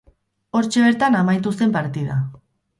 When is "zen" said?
1.61-1.79